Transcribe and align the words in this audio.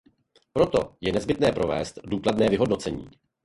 Proto 0.53 0.95
je 1.01 1.11
nezbytné 1.11 1.51
provést 1.51 1.99
důkladné 2.03 2.49
vyhodnocení. 2.49 3.09